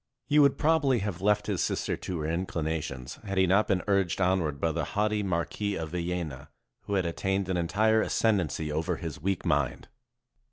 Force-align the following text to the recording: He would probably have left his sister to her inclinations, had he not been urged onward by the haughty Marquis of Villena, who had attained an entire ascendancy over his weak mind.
He 0.25 0.39
would 0.39 0.57
probably 0.57 0.97
have 1.05 1.21
left 1.21 1.45
his 1.45 1.61
sister 1.61 1.95
to 1.95 2.21
her 2.21 2.25
inclinations, 2.25 3.19
had 3.23 3.37
he 3.37 3.45
not 3.45 3.67
been 3.67 3.83
urged 3.85 4.19
onward 4.19 4.59
by 4.59 4.71
the 4.71 4.83
haughty 4.97 5.21
Marquis 5.21 5.75
of 5.75 5.89
Villena, 5.91 6.49
who 6.85 6.95
had 6.95 7.05
attained 7.05 7.47
an 7.49 7.57
entire 7.57 8.01
ascendancy 8.01 8.71
over 8.71 8.95
his 8.95 9.21
weak 9.21 9.45
mind. 9.45 9.89